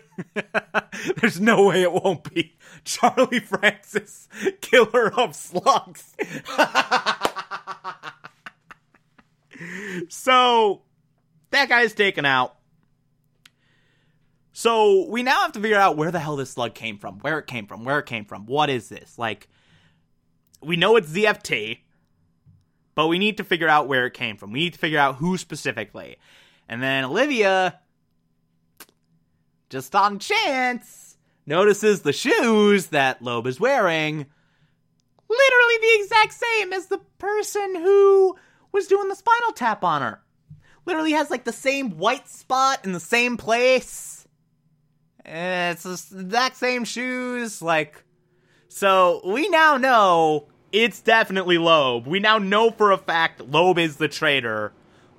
There's 1.21 1.41
no 1.41 1.67
way 1.67 1.83
it 1.83 1.93
won't 1.93 2.33
be. 2.33 2.57
Charlie 2.85 3.41
Francis, 3.41 4.29
killer 4.61 5.13
of 5.19 5.35
slugs. 5.35 6.15
so, 10.09 10.83
that 11.51 11.69
guy 11.69 11.83
is 11.83 11.95
taken 11.95 12.25
out. 12.25 12.57
So, 14.53 15.09
we 15.09 15.23
now 15.23 15.43
have 15.43 15.53
to 15.53 15.61
figure 15.61 15.79
out 15.79 15.97
where 15.97 16.11
the 16.11 16.21
hell 16.21 16.37
this 16.37 16.51
slug 16.51 16.75
came 16.75 16.99
from, 16.99 17.19
where 17.21 17.39
it 17.39 17.47
came 17.47 17.67
from, 17.67 17.85
where 17.85 17.99
it 17.99 18.07
came 18.07 18.25
from. 18.25 18.47
What 18.47 18.71
is 18.71 18.89
this? 18.89 19.19
Like, 19.19 19.49
we 20.63 20.77
know 20.77 20.97
it's 20.97 21.11
ZFT, 21.11 21.81
but 22.95 23.09
we 23.09 23.19
need 23.19 23.37
to 23.39 23.45
figure 23.45 23.69
out 23.69 23.89
where 23.89 24.07
it 24.07 24.15
came 24.15 24.37
from. 24.37 24.53
We 24.53 24.61
need 24.61 24.75
to 24.75 24.79
figure 24.79 24.99
out 24.99 25.17
who 25.17 25.37
specifically. 25.37 26.17
And 26.69 26.83
then 26.83 27.05
Olivia, 27.05 27.81
just 29.69 29.95
on 29.95 30.19
chance, 30.19 31.17
notices 31.47 32.03
the 32.03 32.13
shoes 32.13 32.87
that 32.89 33.23
Loeb 33.23 33.47
is 33.47 33.61
wearing 33.61 34.27
literally 35.29 35.77
the 35.81 36.03
exact 36.03 36.33
same 36.33 36.73
as 36.73 36.87
the 36.87 37.01
person 37.19 37.75
who 37.77 38.37
was 38.73 38.87
doing 38.87 39.09
the 39.09 39.17
spinal 39.17 39.53
tap 39.53 39.85
on 39.85 40.03
her. 40.03 40.21
Literally 40.87 41.13
has 41.13 41.31
like 41.31 41.45
the 41.45 41.53
same 41.53 41.99
white 41.99 42.29
spot 42.29 42.85
in 42.85 42.93
the 42.93 43.01
same 43.01 43.37
place. 43.37 44.27
Eh, 45.25 45.71
it's 45.71 45.83
the 45.83 46.21
exact 46.21 46.57
same 46.57 46.85
shoes. 46.85 47.63
Like, 47.63 48.05
so 48.69 49.23
we 49.25 49.49
now 49.49 49.77
know 49.77 50.49
it's 50.73 51.01
definitely 51.01 51.57
Loeb. 51.57 52.07
We 52.07 52.21
now 52.21 52.39
know 52.39 52.71
for 52.71 52.91
a 52.91 52.99
fact 52.99 53.41
Loeb 53.41 53.79
is 53.79 53.97
the 53.97 54.09
traitor. 54.09 54.73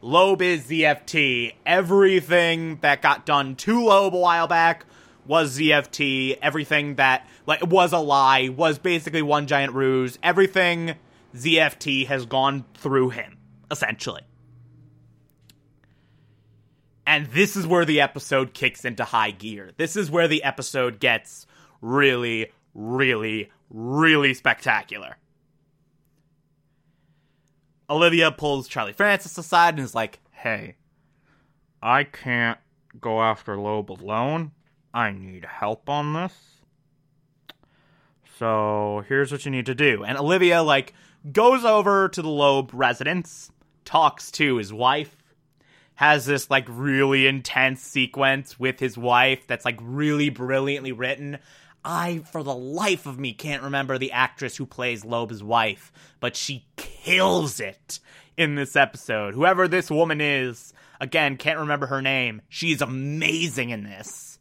Loeb 0.05 0.43
is 0.43 0.67
ZFT. 0.67 1.55
Everything 1.65 2.77
that 2.81 3.01
got 3.01 3.25
done 3.25 3.55
to 3.55 3.83
Loeb 3.83 4.13
a 4.13 4.19
while 4.19 4.45
back 4.45 4.85
was 5.25 5.57
ZFT. 5.57 6.37
Everything 6.43 6.97
that 6.97 7.27
like 7.47 7.65
was 7.65 7.91
a 7.91 7.97
lie 7.97 8.49
was 8.49 8.77
basically 8.77 9.23
one 9.23 9.47
giant 9.47 9.73
ruse. 9.73 10.19
Everything 10.21 10.93
ZFT 11.35 12.05
has 12.05 12.27
gone 12.27 12.65
through 12.75 13.09
him, 13.09 13.39
essentially. 13.71 14.21
And 17.07 17.25
this 17.31 17.55
is 17.55 17.65
where 17.65 17.83
the 17.83 18.01
episode 18.01 18.53
kicks 18.53 18.85
into 18.85 19.05
high 19.05 19.31
gear. 19.31 19.71
This 19.75 19.95
is 19.95 20.11
where 20.11 20.27
the 20.27 20.43
episode 20.43 20.99
gets 20.99 21.47
really, 21.81 22.51
really, 22.75 23.49
really 23.71 24.35
spectacular. 24.35 25.17
Olivia 27.89 28.31
pulls 28.31 28.67
Charlie 28.67 28.93
Francis 28.93 29.37
aside 29.37 29.75
and 29.75 29.83
is 29.83 29.95
like, 29.95 30.19
hey, 30.31 30.75
I 31.81 32.03
can't 32.03 32.59
go 32.99 33.21
after 33.21 33.57
Loeb 33.57 33.91
alone. 33.91 34.51
I 34.93 35.11
need 35.11 35.45
help 35.45 35.89
on 35.89 36.13
this. 36.13 36.33
So 38.39 39.03
here's 39.07 39.31
what 39.31 39.45
you 39.45 39.51
need 39.51 39.65
to 39.67 39.75
do. 39.75 40.03
And 40.03 40.17
Olivia, 40.17 40.61
like, 40.63 40.93
goes 41.31 41.63
over 41.63 42.09
to 42.09 42.21
the 42.21 42.29
Loeb 42.29 42.71
residence, 42.73 43.51
talks 43.85 44.31
to 44.31 44.57
his 44.57 44.73
wife, 44.73 45.15
has 45.95 46.25
this, 46.25 46.49
like, 46.49 46.65
really 46.67 47.27
intense 47.27 47.81
sequence 47.81 48.59
with 48.59 48.79
his 48.79 48.97
wife 48.97 49.47
that's, 49.47 49.63
like, 49.63 49.77
really 49.81 50.29
brilliantly 50.29 50.91
written. 50.91 51.37
I, 51.85 52.23
for 52.31 52.41
the 52.41 52.55
life 52.55 53.05
of 53.05 53.19
me, 53.19 53.31
can't 53.33 53.61
remember 53.63 53.97
the 53.97 54.11
actress 54.11 54.57
who 54.57 54.65
plays 54.65 55.05
Loeb's 55.05 55.43
wife, 55.43 55.91
but 56.19 56.35
she 56.35 56.65
kills 56.75 57.59
it 57.59 57.99
in 58.35 58.55
this 58.55 58.75
episode. 58.75 59.35
Whoever 59.35 59.67
this 59.67 59.91
woman 59.91 60.19
is, 60.19 60.73
again, 60.99 61.37
can't 61.37 61.59
remember 61.59 61.85
her 61.85 62.01
name. 62.01 62.41
She's 62.49 62.81
amazing 62.81 63.69
in 63.69 63.83
this. 63.83 64.39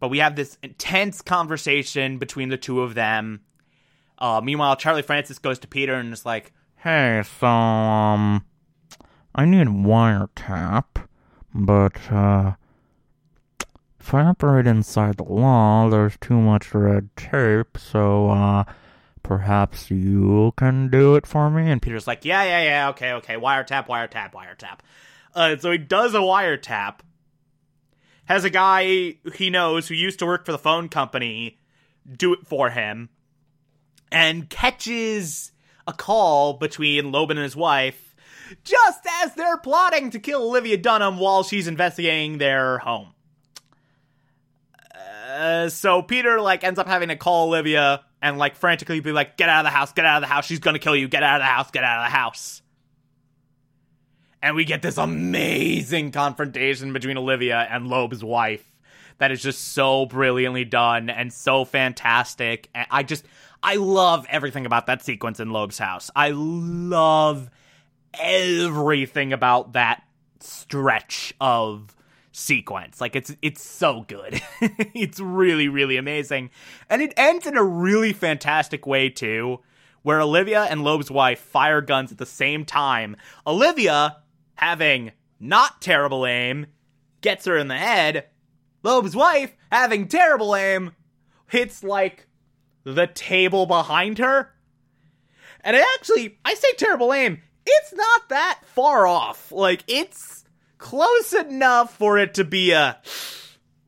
But 0.00 0.08
we 0.08 0.18
have 0.18 0.36
this 0.36 0.58
intense 0.62 1.22
conversation 1.22 2.18
between 2.18 2.48
the 2.48 2.58
two 2.58 2.82
of 2.82 2.94
them. 2.94 3.40
Uh, 4.18 4.40
meanwhile, 4.42 4.76
Charlie 4.76 5.02
Francis 5.02 5.38
goes 5.38 5.60
to 5.60 5.68
Peter 5.68 5.94
and 5.94 6.12
is 6.12 6.26
like, 6.26 6.52
Hey, 6.76 7.22
so, 7.40 7.46
um, 7.46 8.44
I 9.34 9.46
need 9.46 9.68
wiretap, 9.68 11.06
but, 11.54 11.96
uh, 12.12 12.52
if 14.04 14.12
I 14.12 14.20
operate 14.20 14.66
inside 14.66 15.16
the 15.16 15.24
law, 15.24 15.88
there's 15.88 16.18
too 16.20 16.38
much 16.38 16.74
red 16.74 17.08
tape, 17.16 17.78
so, 17.78 18.28
uh, 18.28 18.64
perhaps 19.22 19.90
you 19.90 20.52
can 20.58 20.90
do 20.90 21.14
it 21.14 21.26
for 21.26 21.48
me? 21.48 21.70
And 21.70 21.80
Peter's 21.80 22.06
like, 22.06 22.22
yeah, 22.22 22.44
yeah, 22.44 22.62
yeah, 22.64 22.88
okay, 22.90 23.12
okay, 23.12 23.36
wiretap, 23.36 23.86
wiretap, 23.86 24.34
wiretap. 24.34 24.80
Uh, 25.34 25.56
so 25.56 25.70
he 25.70 25.78
does 25.78 26.14
a 26.14 26.18
wiretap, 26.18 26.98
has 28.26 28.44
a 28.44 28.50
guy 28.50 29.14
he 29.36 29.48
knows 29.48 29.88
who 29.88 29.94
used 29.94 30.18
to 30.18 30.26
work 30.26 30.44
for 30.44 30.52
the 30.52 30.58
phone 30.58 30.90
company 30.90 31.58
do 32.06 32.34
it 32.34 32.46
for 32.46 32.68
him, 32.68 33.08
and 34.12 34.50
catches 34.50 35.52
a 35.86 35.94
call 35.94 36.58
between 36.58 37.10
Loeb 37.10 37.30
and 37.30 37.40
his 37.40 37.56
wife 37.56 38.14
just 38.64 39.00
as 39.22 39.34
they're 39.34 39.56
plotting 39.56 40.10
to 40.10 40.18
kill 40.18 40.42
Olivia 40.42 40.76
Dunham 40.76 41.16
while 41.16 41.42
she's 41.42 41.66
investigating 41.66 42.36
their 42.36 42.76
home. 42.80 43.13
Uh, 45.34 45.68
so 45.68 46.02
Peter 46.02 46.40
like 46.40 46.64
ends 46.64 46.78
up 46.78 46.86
having 46.86 47.08
to 47.08 47.16
call 47.16 47.48
Olivia 47.48 48.04
and 48.22 48.38
like 48.38 48.56
frantically 48.56 49.00
be 49.00 49.12
like, 49.12 49.36
"Get 49.36 49.48
out 49.48 49.66
of 49.66 49.70
the 49.70 49.76
house! 49.76 49.92
Get 49.92 50.06
out 50.06 50.22
of 50.22 50.28
the 50.28 50.32
house! 50.32 50.46
She's 50.46 50.60
gonna 50.60 50.78
kill 50.78 50.96
you! 50.96 51.08
Get 51.08 51.22
out 51.22 51.40
of 51.40 51.42
the 51.42 51.46
house! 51.46 51.70
Get 51.70 51.84
out 51.84 52.04
of 52.04 52.06
the 52.06 52.16
house!" 52.16 52.62
and 54.44 54.54
we 54.54 54.66
get 54.66 54.82
this 54.82 54.98
amazing 54.98 56.12
confrontation 56.12 56.92
between 56.92 57.16
Olivia 57.16 57.66
and 57.70 57.88
Loeb's 57.88 58.22
wife 58.22 58.62
that 59.16 59.30
is 59.30 59.42
just 59.42 59.72
so 59.72 60.04
brilliantly 60.04 60.66
done 60.66 61.08
and 61.08 61.32
so 61.32 61.64
fantastic. 61.64 62.68
And 62.74 62.86
I 62.90 63.04
just 63.04 63.24
I 63.62 63.76
love 63.76 64.26
everything 64.28 64.66
about 64.66 64.84
that 64.86 65.02
sequence 65.02 65.40
in 65.40 65.48
Loeb's 65.48 65.78
house. 65.78 66.10
I 66.14 66.32
love 66.34 67.48
everything 68.12 69.32
about 69.32 69.72
that 69.72 70.02
stretch 70.40 71.32
of 71.40 71.96
sequence. 72.34 73.00
Like 73.00 73.16
it's 73.16 73.34
it's 73.40 73.62
so 73.62 74.04
good. 74.08 74.42
it's 74.60 75.20
really 75.20 75.68
really 75.68 75.96
amazing. 75.96 76.50
And 76.90 77.00
it 77.00 77.14
ends 77.16 77.46
in 77.46 77.56
a 77.56 77.64
really 77.64 78.12
fantastic 78.12 78.86
way 78.86 79.08
too, 79.08 79.60
where 80.02 80.20
Olivia 80.20 80.64
and 80.64 80.82
Loeb's 80.82 81.10
wife 81.10 81.38
fire 81.38 81.80
guns 81.80 82.12
at 82.12 82.18
the 82.18 82.26
same 82.26 82.64
time. 82.64 83.16
Olivia 83.46 84.18
having 84.56 85.12
not 85.40 85.80
terrible 85.80 86.26
aim 86.26 86.66
gets 87.20 87.44
her 87.46 87.56
in 87.56 87.68
the 87.68 87.76
head. 87.76 88.26
Loeb's 88.82 89.16
wife 89.16 89.56
having 89.70 90.08
terrible 90.08 90.54
aim 90.54 90.92
hits 91.48 91.82
like 91.82 92.26
the 92.84 93.06
table 93.06 93.66
behind 93.66 94.18
her. 94.18 94.50
And 95.62 95.76
it 95.76 95.86
actually, 95.94 96.38
I 96.44 96.54
say 96.54 96.68
terrible 96.76 97.12
aim, 97.12 97.40
it's 97.64 97.94
not 97.94 98.28
that 98.28 98.60
far 98.66 99.06
off. 99.06 99.50
Like, 99.50 99.82
it's 99.86 100.33
close 100.84 101.32
enough 101.32 101.96
for 101.96 102.18
it 102.18 102.34
to 102.34 102.44
be 102.44 102.72
a, 102.72 103.00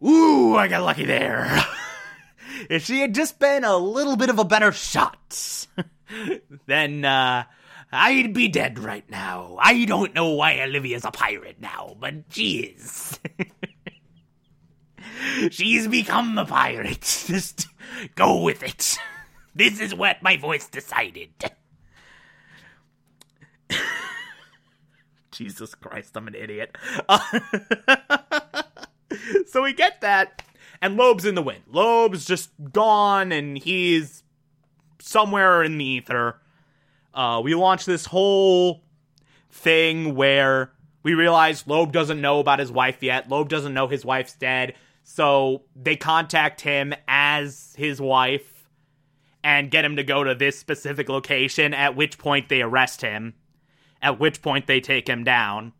ooh, 0.02 0.56
I 0.56 0.66
got 0.66 0.82
lucky 0.82 1.04
there. 1.04 1.62
if 2.70 2.86
she 2.86 3.00
had 3.00 3.14
just 3.14 3.38
been 3.38 3.64
a 3.64 3.76
little 3.76 4.16
bit 4.16 4.30
of 4.30 4.38
a 4.38 4.46
better 4.46 4.72
shot, 4.72 5.66
then, 6.66 7.04
uh, 7.04 7.44
I'd 7.92 8.32
be 8.32 8.48
dead 8.48 8.78
right 8.78 9.08
now. 9.10 9.58
I 9.60 9.84
don't 9.84 10.14
know 10.14 10.30
why 10.30 10.58
Olivia's 10.62 11.04
a 11.04 11.10
pirate 11.10 11.60
now, 11.60 11.94
but 12.00 12.14
she 12.30 12.60
is. 12.60 13.20
She's 15.50 15.86
become 15.86 16.38
a 16.38 16.46
pirate. 16.46 17.24
Just 17.26 17.68
go 18.14 18.40
with 18.40 18.62
it. 18.62 18.96
This 19.54 19.80
is 19.80 19.94
what 19.94 20.22
my 20.22 20.38
voice 20.38 20.66
decided. 20.66 21.28
Jesus 25.36 25.74
Christ, 25.74 26.16
I'm 26.16 26.28
an 26.28 26.34
idiot. 26.34 26.76
Uh, 27.08 27.18
so 29.46 29.62
we 29.62 29.74
get 29.74 30.00
that, 30.00 30.42
and 30.80 30.96
Loeb's 30.96 31.26
in 31.26 31.34
the 31.34 31.42
wind. 31.42 31.64
Loeb's 31.70 32.24
just 32.24 32.50
gone, 32.72 33.32
and 33.32 33.58
he's 33.58 34.22
somewhere 34.98 35.62
in 35.62 35.76
the 35.76 35.84
ether. 35.84 36.40
Uh, 37.12 37.40
we 37.44 37.54
launch 37.54 37.84
this 37.84 38.06
whole 38.06 38.82
thing 39.50 40.14
where 40.14 40.72
we 41.02 41.14
realize 41.14 41.66
Loeb 41.66 41.92
doesn't 41.92 42.20
know 42.20 42.40
about 42.40 42.58
his 42.58 42.72
wife 42.72 43.02
yet. 43.02 43.28
Loeb 43.28 43.48
doesn't 43.48 43.74
know 43.74 43.88
his 43.88 44.04
wife's 44.04 44.34
dead. 44.34 44.74
So 45.04 45.62
they 45.76 45.96
contact 45.96 46.62
him 46.62 46.94
as 47.06 47.74
his 47.76 48.00
wife 48.00 48.68
and 49.44 49.70
get 49.70 49.84
him 49.84 49.96
to 49.96 50.02
go 50.02 50.24
to 50.24 50.34
this 50.34 50.58
specific 50.58 51.08
location, 51.08 51.74
at 51.74 51.94
which 51.94 52.18
point 52.18 52.48
they 52.48 52.60
arrest 52.60 53.02
him 53.02 53.34
at 54.06 54.20
which 54.20 54.40
point 54.40 54.68
they 54.68 54.80
take 54.80 55.08
him 55.08 55.24
down. 55.24 55.72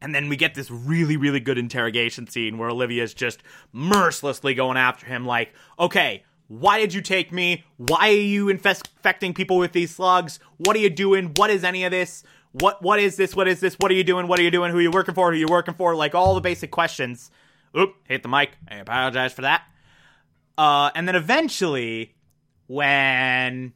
And 0.00 0.14
then 0.14 0.28
we 0.28 0.36
get 0.36 0.54
this 0.54 0.70
really, 0.70 1.16
really 1.16 1.40
good 1.40 1.58
interrogation 1.58 2.28
scene 2.28 2.58
where 2.58 2.68
Olivia's 2.68 3.12
just 3.12 3.42
mercilessly 3.72 4.54
going 4.54 4.76
after 4.76 5.06
him, 5.06 5.26
like, 5.26 5.52
okay, 5.80 6.22
why 6.46 6.78
did 6.78 6.94
you 6.94 7.00
take 7.02 7.32
me? 7.32 7.64
Why 7.76 8.10
are 8.10 8.12
you 8.12 8.48
infecting 8.48 9.34
people 9.34 9.58
with 9.58 9.72
these 9.72 9.92
slugs? 9.92 10.38
What 10.58 10.76
are 10.76 10.78
you 10.78 10.90
doing? 10.90 11.32
What 11.36 11.50
is 11.50 11.64
any 11.64 11.82
of 11.82 11.90
this? 11.90 12.22
What 12.52 12.82
what 12.82 13.00
is 13.00 13.16
this? 13.16 13.34
What 13.34 13.48
is 13.48 13.58
this? 13.58 13.74
What 13.80 13.90
are 13.90 13.94
you 13.94 14.04
doing? 14.04 14.28
What 14.28 14.38
are 14.38 14.42
you 14.42 14.50
doing? 14.52 14.70
Who 14.70 14.78
are 14.78 14.82
you 14.82 14.90
working 14.92 15.14
for? 15.14 15.32
Who 15.32 15.36
are 15.36 15.40
you 15.40 15.48
working 15.48 15.74
for? 15.74 15.96
Like 15.96 16.14
all 16.14 16.36
the 16.36 16.40
basic 16.40 16.70
questions. 16.70 17.32
Oop, 17.76 17.94
hit 18.06 18.22
the 18.22 18.28
mic. 18.28 18.50
I 18.68 18.76
apologize 18.76 19.32
for 19.32 19.42
that. 19.42 19.62
Uh, 20.56 20.90
and 20.94 21.08
then 21.08 21.16
eventually, 21.16 22.14
when 22.68 23.72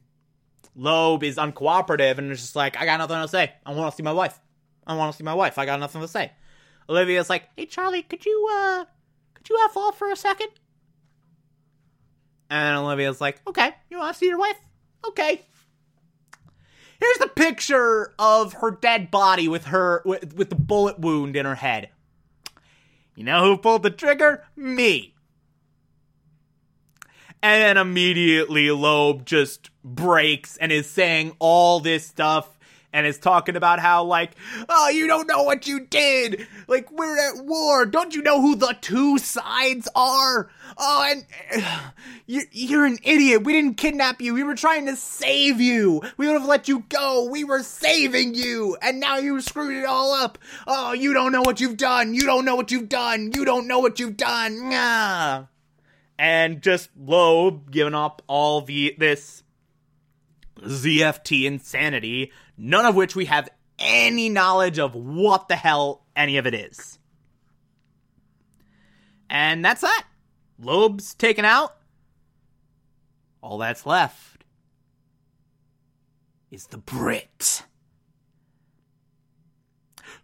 Loeb 0.77 1.23
is 1.23 1.37
uncooperative 1.37 2.19
and 2.19 2.31
is 2.31 2.39
just 2.39 2.55
like, 2.55 2.77
I 2.77 2.85
got 2.85 2.99
nothing 2.99 3.19
to 3.19 3.27
say. 3.27 3.51
I 3.65 3.73
want 3.73 3.91
to 3.91 3.97
see 3.97 4.03
my 4.03 4.13
wife. 4.13 4.39
I 4.85 4.95
want 4.95 5.11
to 5.11 5.17
see 5.17 5.23
my 5.23 5.33
wife. 5.33 5.57
I 5.57 5.65
got 5.65 5.79
nothing 5.79 6.01
to 6.01 6.07
say. 6.07 6.31
Olivia's 6.87 7.29
like, 7.29 7.49
Hey 7.57 7.65
Charlie, 7.65 8.03
could 8.03 8.25
you 8.25 8.47
uh 8.49 8.85
could 9.33 9.49
you 9.49 9.57
have 9.57 9.75
off 9.75 9.97
for 9.97 10.11
a 10.11 10.15
second? 10.15 10.49
And 12.49 12.77
Olivia's 12.77 13.19
like, 13.19 13.41
Okay, 13.47 13.71
you 13.89 13.97
want 13.97 14.13
to 14.13 14.19
see 14.19 14.27
your 14.27 14.37
wife? 14.37 14.57
Okay. 15.05 15.41
Here's 16.99 17.17
the 17.17 17.27
picture 17.27 18.13
of 18.17 18.53
her 18.53 18.71
dead 18.71 19.11
body 19.11 19.47
with 19.47 19.65
her 19.65 20.01
with, 20.05 20.35
with 20.35 20.49
the 20.49 20.55
bullet 20.55 20.99
wound 20.99 21.35
in 21.35 21.45
her 21.45 21.55
head. 21.55 21.89
You 23.15 23.23
know 23.23 23.43
who 23.43 23.57
pulled 23.57 23.83
the 23.83 23.89
trigger? 23.89 24.45
Me. 24.55 25.15
And 27.43 27.61
then 27.61 27.77
immediately 27.77 28.71
Loeb 28.71 29.25
just 29.25 29.69
breaks 29.83 30.57
and 30.57 30.71
is 30.71 30.89
saying 30.89 31.35
all 31.39 31.79
this 31.79 32.05
stuff 32.05 32.57
and 32.93 33.05
is 33.05 33.19
talking 33.19 33.55
about 33.55 33.79
how 33.79 34.03
like 34.03 34.31
oh 34.69 34.89
you 34.89 35.07
don't 35.07 35.27
know 35.27 35.43
what 35.43 35.67
you 35.67 35.81
did. 35.81 36.47
Like 36.67 36.91
we're 36.91 37.17
at 37.17 37.45
war. 37.45 37.85
Don't 37.85 38.15
you 38.15 38.21
know 38.21 38.41
who 38.41 38.55
the 38.55 38.75
two 38.81 39.17
sides 39.17 39.87
are? 39.95 40.49
Oh 40.77 41.05
and 41.07 41.25
uh, 41.63 41.91
you, 42.25 42.41
you're 42.51 42.85
an 42.85 42.97
idiot. 43.03 43.43
We 43.43 43.53
didn't 43.53 43.75
kidnap 43.75 44.21
you. 44.21 44.33
We 44.33 44.43
were 44.43 44.55
trying 44.55 44.85
to 44.87 44.95
save 44.95 45.61
you. 45.61 46.01
We 46.17 46.27
would 46.27 46.33
have 46.33 46.47
let 46.47 46.67
you 46.67 46.85
go. 46.89 47.29
We 47.29 47.43
were 47.43 47.61
saving 47.61 48.33
you. 48.33 48.77
And 48.81 48.99
now 48.99 49.17
you 49.17 49.39
screwed 49.41 49.77
it 49.77 49.85
all 49.85 50.13
up. 50.13 50.37
Oh 50.65 50.93
you 50.93 51.13
don't 51.13 51.31
know 51.31 51.43
what 51.43 51.59
you've 51.61 51.77
done. 51.77 52.13
You 52.13 52.21
don't 52.21 52.45
know 52.45 52.55
what 52.55 52.71
you've 52.71 52.89
done. 52.89 53.31
You 53.33 53.45
don't 53.45 53.67
know 53.67 53.79
what 53.79 53.99
you've 53.99 54.17
done. 54.17 54.69
Nah. 54.69 55.45
And 56.19 56.61
just 56.61 56.89
Loeb 56.97 57.71
giving 57.71 57.93
up 57.93 58.21
all 58.27 58.61
the 58.61 58.95
this 58.97 59.43
ZFT 60.59 61.45
insanity, 61.45 62.31
none 62.57 62.85
of 62.85 62.95
which 62.95 63.15
we 63.15 63.25
have 63.25 63.49
any 63.79 64.29
knowledge 64.29 64.79
of 64.79 64.95
what 64.95 65.47
the 65.47 65.55
hell 65.55 66.05
any 66.15 66.37
of 66.37 66.47
it 66.47 66.53
is. 66.53 66.97
And 69.29 69.63
that's 69.63 69.81
that. 69.81 70.05
Loeb's 70.59 71.13
taken 71.13 71.45
out. 71.45 71.75
All 73.41 73.57
that's 73.57 73.85
left 73.85 74.43
is 76.49 76.67
the 76.67 76.77
Brit. 76.77 77.63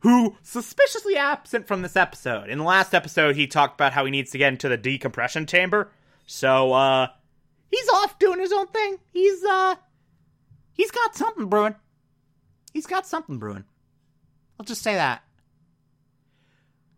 Who 0.03 0.37
suspiciously 0.43 1.17
absent 1.17 1.67
from 1.67 1.81
this 1.81 1.95
episode. 1.97 2.49
In 2.49 2.59
the 2.59 2.63
last 2.63 2.93
episode, 2.93 3.35
he 3.35 3.47
talked 3.47 3.75
about 3.75 3.93
how 3.93 4.05
he 4.05 4.11
needs 4.11 4.31
to 4.31 4.37
get 4.37 4.53
into 4.53 4.69
the 4.69 4.77
decompression 4.77 5.45
chamber. 5.45 5.91
So, 6.27 6.71
uh, 6.71 7.07
he's 7.71 7.89
off 7.89 8.19
doing 8.19 8.39
his 8.39 8.53
own 8.53 8.67
thing. 8.67 8.97
He's, 9.11 9.43
uh, 9.43 9.75
He's 10.73 10.91
got 10.91 11.15
something 11.15 11.45
brewing. 11.45 11.75
He's 12.73 12.87
got 12.87 13.05
something 13.05 13.37
brewing. 13.37 13.63
I'll 14.59 14.65
just 14.65 14.81
say 14.81 14.95
that. 14.95 15.23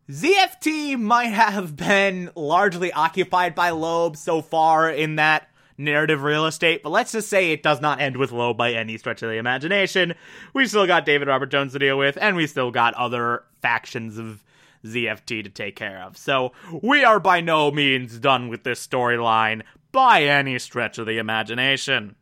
ZFT 0.10 1.00
might 1.00 1.34
have 1.34 1.76
been 1.76 2.32
largely 2.36 2.92
occupied 2.94 3.56
by 3.56 3.72
Loeb 3.72 4.16
so 4.16 4.42
far 4.42 4.90
in 4.90 5.16
that 5.16 5.50
narrative 5.78 6.24
real 6.24 6.46
estate, 6.46 6.84
but 6.84 6.90
let's 6.90 7.12
just 7.12 7.30
say 7.30 7.52
it 7.52 7.64
does 7.64 7.82
not 7.82 8.00
end 8.00 8.18
with 8.18 8.32
Loeb 8.32 8.58
by 8.58 8.72
any 8.72 8.98
stretch 8.98 9.22
of 9.22 9.30
the 9.30 9.38
imagination. 9.38 10.14
We 10.54 10.68
still 10.68 10.88
got 10.88 11.06
David 11.06 11.28
Robert 11.28 11.52
Jones 11.52 11.74
to 11.74 11.80
deal 11.80 11.98
with, 11.98 12.18
and 12.20 12.36
we 12.36 12.48
still 12.48 12.72
got 12.72 12.94
other 12.94 13.44
factions 13.62 14.18
of 14.18 14.44
ZFT 14.86 15.44
to 15.44 15.50
take 15.50 15.76
care 15.76 16.02
of. 16.04 16.18
So 16.18 16.54
we 16.82 17.04
are 17.04 17.20
by 17.20 17.42
no 17.42 17.72
means 17.72 18.20
done 18.20 18.48
with 18.48 18.64
this 18.64 18.86
storyline 18.86 19.64
by 19.92 20.24
any 20.24 20.60
stretch 20.60 20.98
of 20.98 21.08
the 21.08 21.18
imagination. 21.18 22.16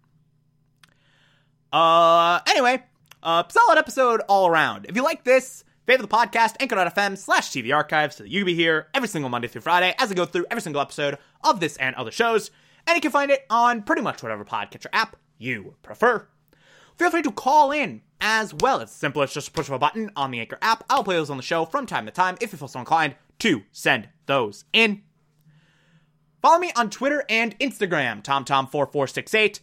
Uh, 1.72 2.40
anyway, 2.48 2.84
uh, 3.22 3.44
solid 3.50 3.78
episode 3.78 4.22
all 4.30 4.48
around. 4.48 4.86
If 4.88 4.96
you 4.96 5.04
like 5.04 5.24
this, 5.24 5.64
favor 5.86 6.02
the 6.02 6.08
podcast, 6.08 6.56
anchor.fm 6.60 7.18
slash 7.18 7.50
TV 7.50 7.76
archives 7.76 8.18
so 8.18 8.24
that 8.24 8.30
you 8.30 8.42
can 8.42 8.46
be 8.46 8.56
here 8.56 8.88
every 8.94 9.10
single 9.10 9.30
Monday 9.30 9.48
through 9.48 9.62
Friday 9.62 9.94
as 9.98 10.12
I 10.12 10.14
go 10.14 10.26
through 10.26 10.46
every 10.52 10.62
single 10.62 10.82
episode 10.82 11.18
of 11.44 11.60
this 11.60 11.78
and 11.78 11.96
other 11.96 12.12
shows. 12.12 12.52
And 12.88 12.96
you 12.96 13.02
can 13.02 13.12
find 13.12 13.32
it 13.32 13.46
on 13.50 13.84
pretty 13.84 14.02
much 14.02 14.22
whatever 14.22 14.44
podcatcher 14.44 14.88
app 14.94 15.16
you 15.38 15.76
prefer. 15.84 16.28
Feel 16.98 17.10
free 17.10 17.22
to 17.22 17.32
call 17.32 17.72
in 17.72 18.02
as 18.22 18.54
well. 18.54 18.80
It's 18.80 18.92
simple 18.92 19.22
as 19.22 19.34
just 19.34 19.54
push 19.54 19.70
a 19.70 19.78
button 19.78 20.12
on 20.16 20.32
the 20.32 20.40
Anchor 20.40 20.58
app. 20.62 20.84
I'll 20.90 21.04
play 21.04 21.16
those 21.16 21.30
on 21.30 21.38
the 21.38 21.44
show 21.44 21.66
from 21.66 21.86
time 21.86 22.06
to 22.06 22.12
time 22.12 22.38
if 22.42 22.52
you 22.52 22.58
feel 22.58 22.68
so 22.68 22.80
inclined 22.80 23.16
to 23.40 23.64
send 23.72 24.10
those 24.26 24.66
in. 24.74 25.02
Follow 26.42 26.60
me 26.60 26.72
on 26.76 26.90
Twitter 26.90 27.24
and 27.30 27.58
Instagram, 27.60 28.22
TomTom4468, 28.22 29.62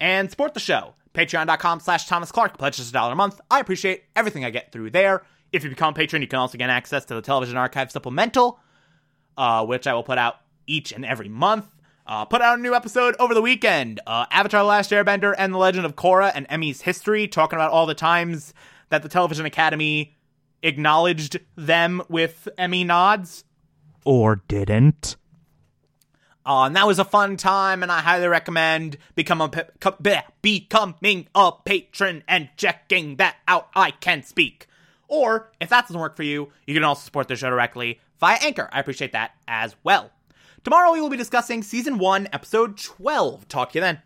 and 0.00 0.30
support 0.30 0.54
the 0.54 0.60
show 0.60 0.94
Patreon.com 1.14 1.80
slash 1.80 2.06
Thomas 2.06 2.30
Clark. 2.30 2.56
Pledges 2.56 2.90
a 2.90 2.92
dollar 2.92 3.12
a 3.12 3.16
month. 3.16 3.40
I 3.50 3.60
appreciate 3.60 4.04
everything 4.14 4.44
I 4.44 4.50
get 4.50 4.72
through 4.72 4.90
there. 4.90 5.22
If 5.52 5.64
you 5.64 5.70
become 5.70 5.92
a 5.92 5.96
patron, 5.96 6.22
you 6.22 6.28
can 6.28 6.38
also 6.38 6.56
get 6.56 6.70
access 6.70 7.04
to 7.06 7.14
the 7.14 7.22
Television 7.22 7.56
Archive 7.56 7.90
Supplemental, 7.90 8.60
uh, 9.36 9.66
which 9.66 9.86
I 9.86 9.94
will 9.94 10.04
put 10.04 10.18
out 10.18 10.36
each 10.66 10.92
and 10.92 11.04
every 11.04 11.28
month. 11.28 11.66
Uh, 12.10 12.24
put 12.24 12.42
out 12.42 12.58
a 12.58 12.60
new 12.60 12.74
episode 12.74 13.14
over 13.20 13.34
the 13.34 13.40
weekend. 13.40 14.00
Uh, 14.04 14.26
Avatar: 14.32 14.62
The 14.62 14.68
Last 14.68 14.90
Airbender 14.90 15.32
and 15.38 15.54
The 15.54 15.58
Legend 15.58 15.86
of 15.86 15.94
Korra 15.94 16.32
and 16.34 16.44
Emmy's 16.50 16.80
history, 16.80 17.28
talking 17.28 17.56
about 17.56 17.70
all 17.70 17.86
the 17.86 17.94
times 17.94 18.52
that 18.88 19.04
the 19.04 19.08
Television 19.08 19.46
Academy 19.46 20.16
acknowledged 20.60 21.38
them 21.54 22.02
with 22.08 22.48
Emmy 22.58 22.82
nods. 22.82 23.44
Or 24.04 24.42
didn't. 24.48 25.14
Uh, 26.44 26.64
and 26.64 26.74
that 26.74 26.88
was 26.88 26.98
a 26.98 27.04
fun 27.04 27.36
time, 27.36 27.84
and 27.84 27.92
I 27.92 28.00
highly 28.00 28.26
recommend 28.26 28.96
become 29.14 29.40
a 29.40 29.66
becoming 30.42 31.28
a 31.32 31.52
patron 31.64 32.24
and 32.26 32.48
checking 32.56 33.16
that 33.16 33.36
out. 33.46 33.68
I 33.76 33.92
can 33.92 34.24
speak. 34.24 34.66
Or 35.06 35.52
if 35.60 35.68
that 35.68 35.82
doesn't 35.82 36.00
work 36.00 36.16
for 36.16 36.24
you, 36.24 36.50
you 36.66 36.74
can 36.74 36.82
also 36.82 37.04
support 37.04 37.28
the 37.28 37.36
show 37.36 37.50
directly 37.50 38.00
via 38.18 38.38
Anchor. 38.42 38.68
I 38.72 38.80
appreciate 38.80 39.12
that 39.12 39.30
as 39.46 39.76
well. 39.84 40.10
Tomorrow 40.62 40.92
we 40.92 41.00
will 41.00 41.08
be 41.08 41.16
discussing 41.16 41.62
season 41.62 41.96
one, 41.96 42.28
episode 42.34 42.76
12. 42.76 43.48
Talk 43.48 43.72
to 43.72 43.78
you 43.78 43.80
then. 43.80 43.98